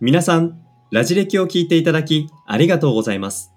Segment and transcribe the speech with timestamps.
[0.00, 3.52] 皆さん、ラジ歴を聞いていただきありがとうございます。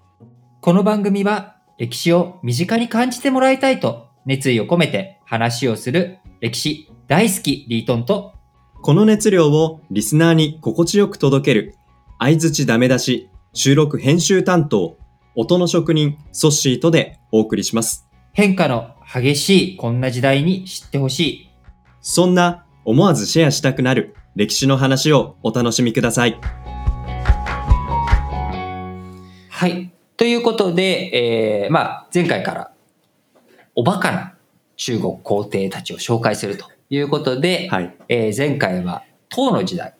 [0.60, 8.34] この番組は歴史を身近に感じてもらいたいと熱意を込めて話をする歴史大好きリートンと
[8.80, 11.74] この熱量をリスナーに心地よく届ける、
[12.18, 14.98] 相づちダメ出し、収録編集担当、
[15.34, 18.08] 音の職人、ソッシーとでお送りします。
[18.32, 21.50] 変化の激しいこんな時代に知ってほしい。
[22.00, 26.40] そんな思わずシェアしたくなる歴史の話をお楽しみください。
[29.50, 29.92] はい。
[30.16, 32.72] ということで、えー、まあ前回から
[33.74, 34.34] おバカな
[34.76, 37.94] 中国皇帝たちを紹介するということで、はい。
[38.08, 39.94] えー前回は唐の時代。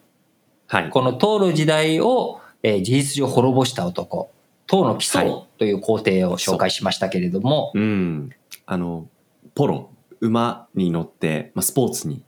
[0.67, 0.89] はい。
[0.89, 4.33] この唐の時代を、えー事実上滅ぼした男、
[4.67, 8.31] 唐の基はい礎という皇帝を紹介しましたけれども、うん。
[8.65, 9.09] あの、
[9.55, 9.91] ポロ、
[10.23, 12.25] 馬に乗って、まあ、スポーツに、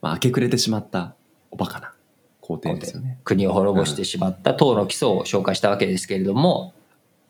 [0.00, 1.14] まあ、明け暮れてしまった
[1.50, 1.92] おバカな
[2.40, 3.18] 皇帝ですよね。
[3.24, 6.72] 国を滅ぼしてしまった唐の基礎を紹介したわけですけれども、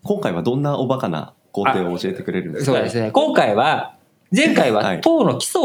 [0.04, 2.72] 今回はどんなおバカな皇帝を教えてくれるんですか？
[2.72, 3.10] そうですね。
[3.10, 3.96] 今回は、
[4.34, 5.00] 前回ははい。
[5.00, 5.60] 唐の基礎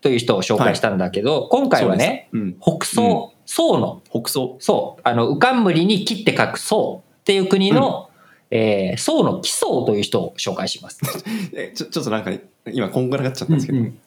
[0.00, 2.56] という人を紹介したんだけど、今回はね、そうん。
[2.60, 4.56] 北宋、宋の、北宋。
[4.60, 8.10] 宋、あの、浮かんむりに切って書く宋っていう国の、
[8.50, 11.00] えー宋の基礎という人を紹介します。
[11.54, 12.30] え、ちょ、ちょっとなんか、
[12.72, 13.98] 今、こんがらがっちゃったんですけど、うんうん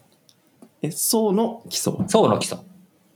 [0.81, 1.93] え、宋の基礎。
[2.07, 2.59] 宋の基礎、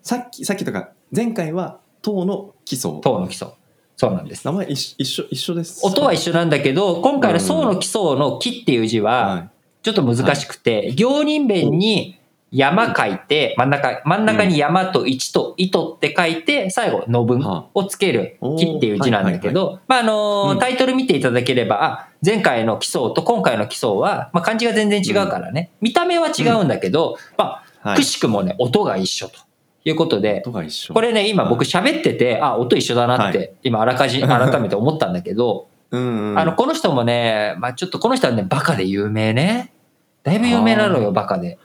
[0.01, 2.99] さっき、さっきとか、前回は、唐の基礎。
[3.01, 3.49] 唐の基礎。
[3.95, 4.45] そうなんです。
[4.45, 5.85] 名前一緒、一緒、一緒です。
[5.85, 9.49] 音は一緒なんだけど、今回の宋の基礎の木っていう字は、は
[9.81, 12.19] ちょっと難しくて、行人弁に
[12.53, 27.97] 山書いて、真ん中、真ん中に山と一と糸って書いて、最後、のぶんはをつける木っていう字なんだけど、まあ、あのタイトル見ていただければ、あ、前回の基礎と今回の基礎は、まあ、漢字が全然違うからね、見た目は違うんだけど、まあ、はい。
[27.97, 29.39] くしくもね、音が一緒と
[29.83, 30.93] いうことで、音が一緒。
[30.93, 35.67] これね、今僕喋ってて、あ、音一緒だなっはて、今あらかじ、 改めて思ったんだけど。
[35.91, 39.73] あの、この人もね、まあちょっとこの人はね、バカで有名ね。
[40.23, 41.59] だいぶ有名なのよ、バカで。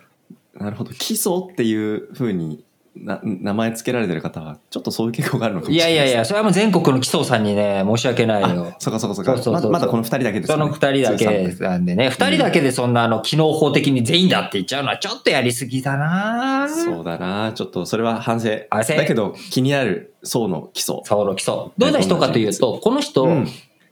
[0.59, 0.93] なるほど。
[0.93, 2.65] 基礎っていうふうに
[2.95, 6.01] な名前つけられてる方は、ちょっとそういう傾向があるのかもいしれないです。
[6.01, 8.77] やいやいや、それはもう全国の基礎さんにね、申し訳ないよあ。
[8.79, 9.27] そこそこそこ。
[9.27, 18.51] そうそうそうそうまだまだこの二人だけですかねその二人だけなんでね、二人だけでそんなあの、機能法的に全員だって言っちゃうのはちょっとやりすぎだなそうだなちょっとそれは反省。
[18.71, 21.01] 反省だけど気になる層の基礎。
[21.05, 21.55] そうの基礎。
[21.79, 23.47] どんな人かというと、この人、うん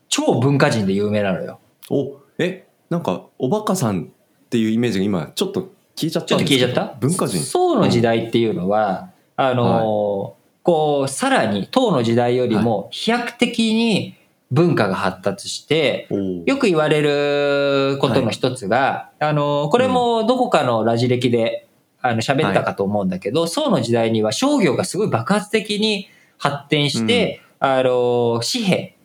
[0.08, 1.58] 超文化人で有名なのよ。
[1.90, 6.94] お、え、なんかおバカさんっていうイメージが今ちょっと聞いちゃっちょっとちゃった？
[7.00, 7.40] 文化人。
[7.40, 14.16] 宋の時代っていうのは、あのーこう、さらに唐の時代よりも飛躍的に
[14.50, 16.44] 文化が発達して、おー。
[16.44, 21.68] よく言われることの一つが、あの、これもどこかのラジ歴で、
[22.02, 28.96] あの、喋ったかと思うんだけど、宋の時代には商業がすごい爆発的に発展して、あの、紙幣、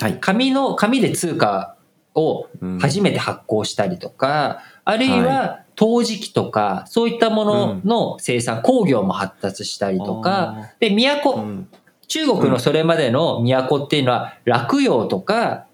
[0.00, 0.18] はい。
[0.20, 1.76] 紙の、紙で通貨
[2.14, 2.78] をうん。
[2.80, 11.68] 初めて発行したりとか、あるいは陶磁器とか、そういったものの生産、工業も発達したりとか、で、あ都、ー、うん。
[12.06, 15.64] 中国のそれまでの都っていうのは、洛陽とか、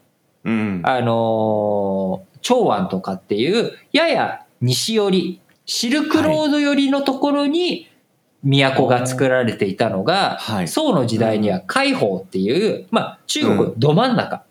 [0.44, 0.80] うん。
[0.84, 7.90] あのー長安とかっていう、やや西寄り、シルクロード寄りのところに
[8.44, 14.44] 都が作られていたのが、はい宋の時代には海邦っていう、まあ中国うんど真ん中、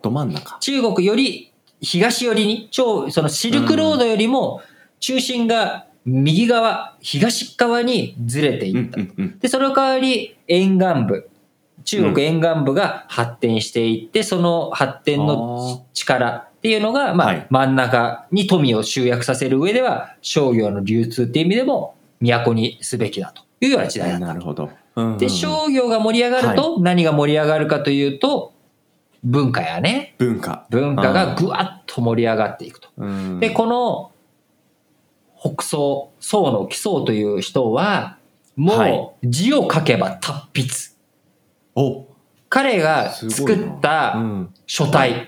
[0.00, 0.56] ど真ん中。
[0.60, 4.62] 中国より東寄りに、超、そのシルクロードよりも
[5.00, 9.00] 中心が右側、東側にずれてうんいった。
[9.00, 9.38] うんうん。
[9.38, 11.28] で、その代わり沿岸部、
[11.84, 24.26] 中国沿岸部が発展していって、その発展の力っていうのが、まあ、はい真ん中に富を集約させる上では、商業の流通っていう意味でも、都にすべきだというような時代だった。
[24.26, 24.64] なるほど。
[24.64, 28.52] うんうんうんで、商業が盛り上がると、何が盛り上がるかというと、
[29.22, 30.16] 文化やね。
[30.18, 30.66] 文化。
[30.70, 32.88] 文化がぐわっと盛り上がっていくと。
[32.96, 34.10] うんで、この、
[35.40, 38.92] 北宋、宋の基礎という人は、はい。
[38.92, 40.68] もう字を書けば達筆。
[41.76, 42.06] お、
[42.48, 44.52] 彼が作ったん。
[44.66, 45.26] 書体は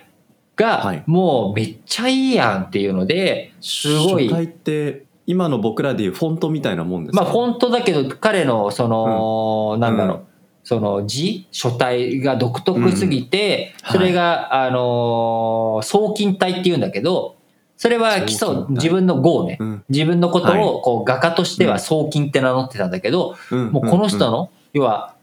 [0.56, 1.05] がい。
[1.06, 4.29] もうめっちゃいいやんっていうので、すごい。
[4.29, 7.23] 書体って今の僕らでいうフォントみたいなもんですか？
[7.23, 10.25] まあフォントだけど彼のその、なんだろう、うん。
[10.64, 13.93] その字、書体が独特すぎて、うん。
[13.93, 17.37] それが、あのー、送金体っていうんだけど、
[17.81, 19.85] それは基礎自分の語ね、うん。
[19.88, 20.62] 自分のことはい。
[20.62, 23.73] をこう画家としては送金って名乗ってたんだけど、うん。
[23.73, 25.15] もうこの人の、要は、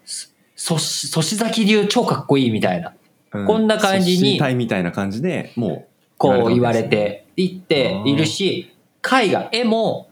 [0.56, 2.96] そし、そし崎流超かっこいいみたいな、
[3.32, 5.88] うこんな感じに組体みたいな感じでもう
[6.18, 8.74] こう言われていっているし、
[9.04, 10.10] 絵画、絵も、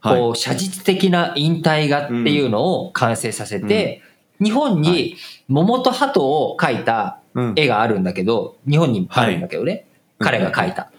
[0.00, 0.18] はい。
[0.18, 4.00] こう、写実的な引退画っていうのを完成させて、
[4.42, 5.16] 日本に
[5.48, 7.52] 桃と鳩を描いたうん。
[7.54, 9.84] 絵があるんだけど、日本にあるんだけどね、
[10.18, 10.90] 彼が描いた。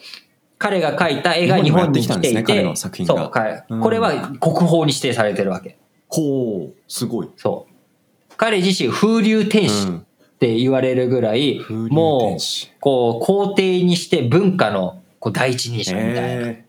[0.57, 3.31] 彼が描いた絵が日本に来ていて、てね彼の作品が
[3.69, 5.77] そうこれは国宝に指定されてるわけ。
[6.07, 7.29] ほう、すごい。
[7.35, 8.33] そう。
[8.37, 10.03] 彼自身風流天使うんっ
[10.39, 12.39] て言われるぐらい、風流もう
[12.79, 16.21] こう、皇帝にして文化のこう第一人者みたいな。
[16.21, 16.67] えー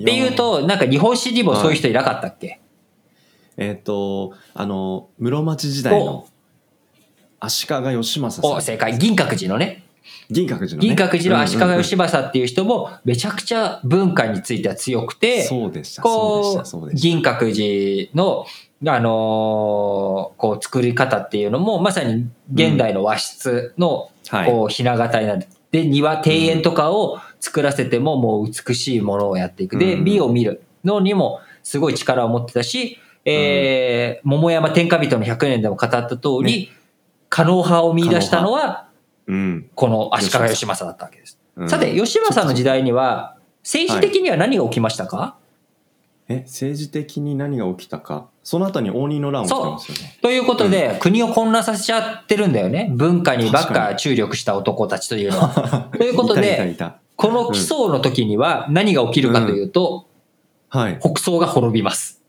[0.00, 2.60] っていう、と、なんか日本史にもそういう人いなかったっけ、
[3.58, 6.26] えっ、と、あの、室町時代の
[7.38, 8.58] 足利義政さん。
[8.58, 8.98] お、正解。
[8.98, 9.84] 銀閣寺のね。
[10.30, 10.78] 銀閣寺の、ね。
[10.80, 16.94] 銀閣寺の足利義政政っていう人もめちゃくちゃ文化については強くて、そうでした、こう。
[16.94, 18.46] 銀閣寺の、
[18.86, 24.50] あのーこう作り方っていうのも、まさに現代の和室の、はい。
[24.50, 25.46] こう、ひな形になる。
[25.70, 29.78] で、庭、庭園とかを作らせても、もう美しいものをやっていく。
[29.78, 36.70] で、うん美を見るのにも、すごい力を持ってたし、えー桃山天下人の100年でも語った通り、
[37.28, 38.89] 可能派を見出したのは、
[39.26, 39.70] うん。
[39.74, 41.38] この足利義政だったわけです。
[41.56, 45.36] うんさて、義政の時代には、政治的には何が起きましたか、
[46.28, 48.28] え、政治的に何が起きたか？
[48.44, 50.18] その後に応仁の乱起きてますよね。
[50.22, 52.88] ということで、国を混乱させちゃってるんだよね。
[52.94, 55.90] 文化にばっ確かか注力した男たちというのは。
[55.98, 56.76] ということで
[57.16, 60.06] この起訴の時には何が起きるかというと、
[60.68, 60.98] はい。
[61.00, 62.22] 北宋が滅びます。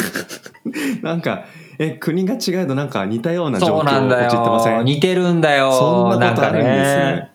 [1.02, 1.44] なんか、
[1.82, 4.82] え、国が違えどなんか似たような状況そうなんだ陥ってませよ。
[4.82, 4.84] ん？
[4.84, 5.72] 似てるんだよ。
[5.72, 7.30] そんなことあるんですね。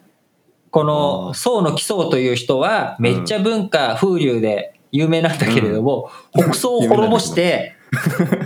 [0.69, 7.73] この宋の奇宗という人はめっちゃ文化、風流で有名なんだけれども、北宋を滅ぼして、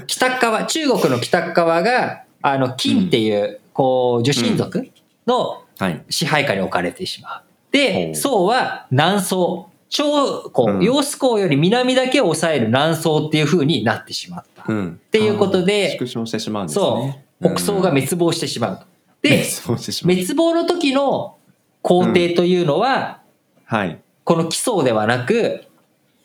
[0.08, 4.88] 北側、中国の北側が、あの、金っていう、こう、女神族
[5.28, 6.04] のはい。
[6.10, 7.40] 支配下に置かれてしまう。
[7.40, 9.70] ほで、う宋は南宋。
[9.90, 14.64] 超、こうんう、揚子江より南だけを抑える南宋っていう風になってしまった。
[14.68, 15.00] うん。
[15.12, 17.26] ていうことで縮小してしまうんですそね。
[17.42, 17.50] う。
[17.56, 18.86] 北宋が滅亡してしまうと。
[19.22, 21.38] で、滅亡の時の
[21.82, 23.22] 皇帝というのは、
[23.66, 24.00] はい。
[24.24, 25.66] この奇宗ではなく、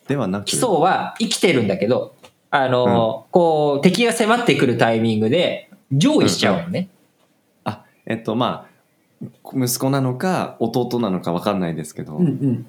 [0.07, 0.45] ではなく？
[0.45, 2.15] 奇宗は生きてるんだけど、
[2.51, 6.89] あの、こう、敵が迫ってくるタイミングで、上位しちゃうのね。
[7.63, 8.67] あ、えっと、ま
[9.21, 12.65] あ、息子なのか、弟なのか分かんないですけど、うんうん。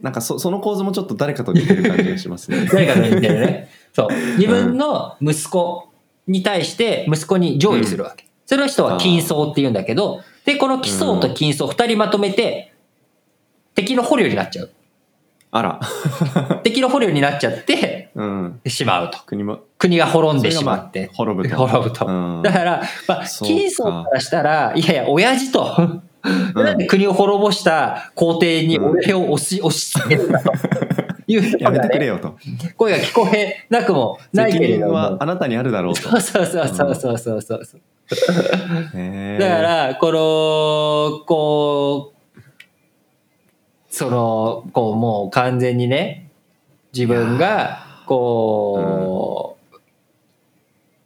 [0.00, 2.66] なんかそその構図もちょっと誰かと似てる感じがしますね。
[2.70, 3.68] 誰かと似てるね。
[3.92, 4.08] そう。
[4.38, 5.88] 自分の息子
[6.26, 8.26] に対して、息子に上位するわけ。
[8.44, 12.72] その人は金宗って言うんだけど、で、この奇宗と金宗二人まとめて、
[13.74, 14.70] 敵の捕虜になっちゃう。
[15.50, 15.80] あら。
[16.62, 18.60] 敵の捕虜になっちゃって、うん。
[18.66, 19.18] しまうと。
[19.24, 21.06] 国も、国が滅んでしまって。
[21.06, 21.56] まあ滅ぶと。
[21.66, 22.06] 滅ぶと。
[22.06, 26.02] うんだから、まあ、金宗からしたら、いやいや、親父と、うん
[26.54, 30.52] なんで国を滅ぼした皇帝に俺を押し、押し付けるんだと。
[31.28, 32.36] いうようやめてくれよと。
[32.76, 36.02] 声が聞こえなくもないけ責れどはあなたにあるだろうと。
[36.02, 37.80] そうそうそうそうそうそうそう。
[39.38, 42.34] だから、この、こう、
[43.88, 46.30] その、こう、もう完全にね、
[46.94, 49.76] 自分が、こう、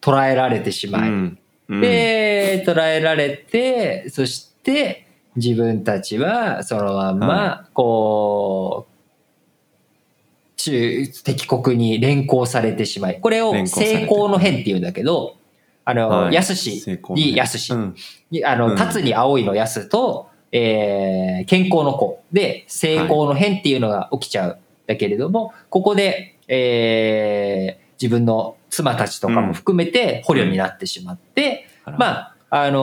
[0.03, 1.39] 捉えられてしまい、うん
[1.69, 15.37] うんで、捉えられて、そして、自分たちは、そのまんま、こう、中、敵国に連行されてしまい、これを成功の変って言うんだけど、
[15.85, 16.35] あの、はい。
[16.35, 17.73] やすしにやすし。
[17.73, 17.95] う、ん。
[18.31, 18.77] にあの、うん。
[18.77, 22.23] 立つに青いのやすと、えー健康の子。
[22.33, 31.99] で、成功の変っていうのが起きちゃうんだけれども、ここで、えー自分の妻たちとかも含めて捕虜になってしまって、あら。
[31.99, 32.79] まあ、あの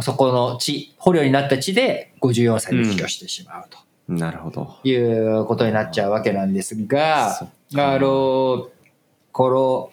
[0.00, 3.78] ーそこの地、捕虜になった地で54歳で死去してしまうと。
[4.08, 4.76] なるほど。
[4.84, 8.68] いうことになっちゃうわけなんですが、あの、
[9.32, 9.90] この、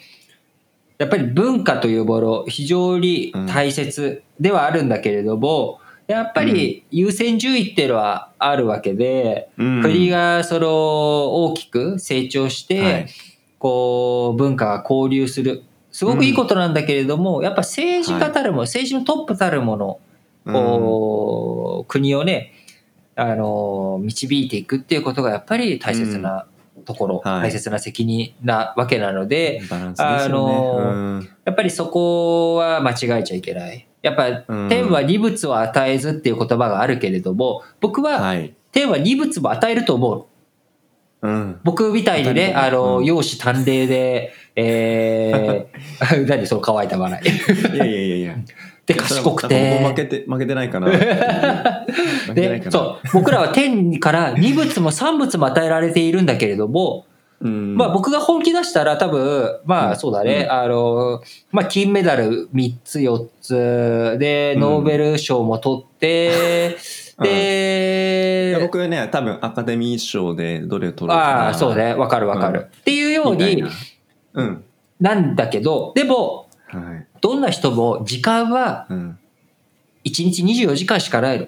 [0.98, 9.82] やっぱり文化というもの、非常に大切ではあるんだけれども、やっぱり優先順位っていうのはあるわけで、うん。
[9.82, 10.68] 国がその
[11.46, 13.08] 大きく成長して、はい。
[13.60, 15.64] こう文化が交流する。
[15.92, 20.00] すごくいいことなんだけれども、やっぱ政治家たるもの、政治のトップたるもの、
[20.46, 22.54] こう、国をね、
[23.16, 26.46] あの、導いていくっていうことがやっぱり大切な
[26.86, 29.94] ところ、はい大切な責任なわけなので、でね。
[29.98, 30.82] あのう
[31.20, 33.88] んやっぱりそこは間違えちゃいけない。
[34.02, 38.54] やっぱ、うん天は二物を与えずっていう言葉があるけれども、僕ははい。
[38.72, 40.26] 天は二物も与えると思う。
[41.22, 41.60] うん。
[41.64, 47.76] 僕みたいにね、あの、うん容姿端麗で、えー、 何その乾いた笑い。
[47.76, 48.36] いやいやいやいや。
[48.86, 50.06] で、賢くそれは僕も負て。
[50.06, 50.90] けて、負けてないかな
[52.34, 52.70] で。
[52.70, 57.06] そう、僕らは天から二物も三物も与えられているんだけれども、
[57.42, 66.78] うんまあ僕が本気出したら多分、まうんあそうだね、うんあの、まあ金メダル3つ4つで、うんノーベル賞も取って、
[67.26, 71.46] うん僕ね、多分アカデミー賞でどれを取ろうかな。
[71.46, 73.64] ああ、そうね、わかるわかる、うんっていうように。
[74.34, 74.64] うん。
[75.00, 77.08] なんだけど、でも、はい。
[77.20, 79.20] どんな人も時間はうん。
[80.06, 81.48] 1日24時間しかないの。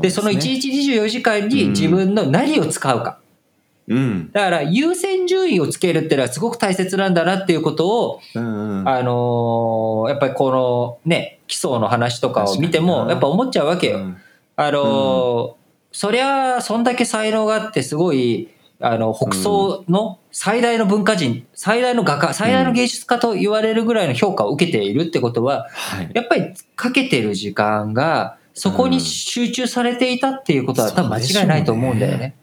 [0.00, 3.18] で、その1日24時間に自分の何を使うか。
[3.88, 4.30] うん。
[4.32, 8.88] だから優先順位をつけるっていうのはすごく大切なんだなっていうことを、うんうん。
[8.88, 13.98] あのーやっぱりこのね、基礎の話とかを見ても、やっぱ思っちゃうわけよ。
[13.98, 14.16] うん
[14.60, 15.58] あのー
[15.92, 18.48] そりゃ、そんだけ才能があってすごい、
[18.80, 26.10] あの、北総の最大の文化人、最大の画家、最大の芸術家と言われるぐらいの評価を受けているってことは、はい。
[26.14, 32.36] やっぱりかけてる時間が、そこに集中されていたっていうことは多分間違いないと思うんだよね。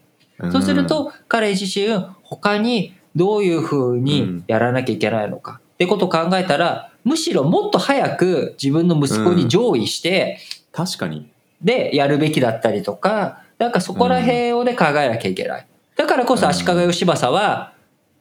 [0.51, 1.87] そうすると、彼自身、
[2.23, 10.39] 他にどういうふうにやらなきゃいけないのかってことを考えたら、むしろもっと早く自分の息子に上位して、
[10.73, 11.29] 確かに。
[11.65, 15.67] でやるべきだったりとか、なんかそこら辺をね考えなきゃいけない。
[15.97, 17.73] だからこそ足利義政は、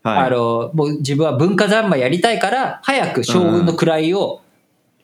[0.03, 0.27] はい。
[0.27, 4.41] あの、もう自分は文化三昧やりたいから、早く将軍の位を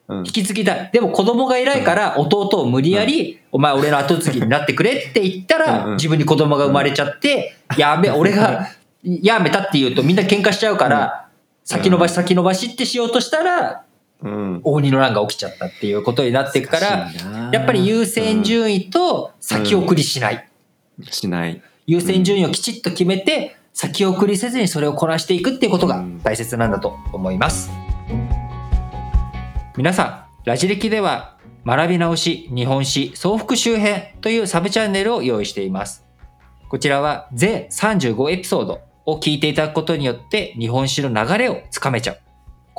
[0.07, 0.17] うん。
[0.19, 0.89] 引き継ぎたい。
[0.91, 8.67] でも子供がいないから弟を無理やり、お前俺の後継ぎになってくれって言ったら、ん自分に子供が生まれちゃって、やべ、俺が
[9.03, 11.29] やめたって言うとみんな喧嘩しちゃうから、
[11.63, 13.83] 先延ばし先延ばしってしようとしたら、
[14.21, 14.61] うん。
[14.63, 17.11] 応仁の乱が起きちゃったっていうことになっていくから、
[17.51, 20.47] やっぱり優先順位と先送りしない。
[21.09, 21.61] しない。
[21.87, 27.71] 優先順位をきちっと決めて、先送りせずにそれをこなしていくっていうことが大切なんだと思います。
[29.77, 36.05] 皆さん、ラジ歴では学び直し日本史総復習編というサブチャンネルを用意しています。
[36.69, 42.17] こちらは全35エピソードを聞いていただくことによって日本史の流れをつかめちゃう。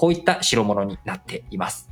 [0.03, 1.89] こういった代物になっています。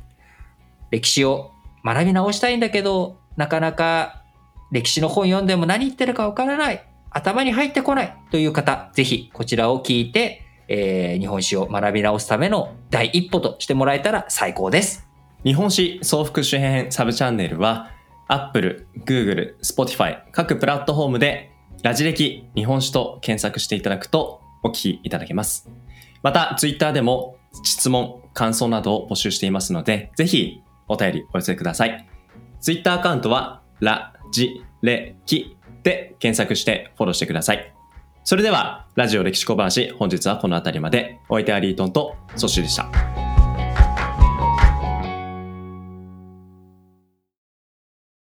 [0.89, 1.51] 歴史を
[1.85, 4.23] 学び直したいんだけど、なかなか
[4.69, 6.85] 歴史の本読んでも何言ってるかわからない。
[7.09, 15.07] 頭に入ってこないという方、ぜひこちらを聞いて、えー日本史を学び直すための第一歩としてもらえたら最高です。
[15.45, 17.91] 日本史総復習編サブチャンネルは
[18.27, 25.69] Apple、Google、Spotify 各プラットフォームでラジ歴日本史と検索していただくとお聞きいただけます。
[26.21, 32.07] また Twitter でも質問、感想などを募集していますのでぜひお便りお寄せください。
[32.59, 37.73] Twitter アカウントはラジレキで検索してフォローしてください。
[38.23, 43.10] それではラジオ歴史小話本日はこの辺りまでお相手はリートンとソッシュでした。